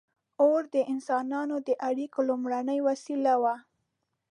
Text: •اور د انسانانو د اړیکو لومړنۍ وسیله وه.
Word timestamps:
•اور 0.41 0.61
د 0.73 0.75
انسانانو 0.93 1.55
د 1.67 1.69
اړیکو 1.89 2.19
لومړنۍ 2.29 2.79
وسیله 2.87 3.33
وه. 3.41 3.55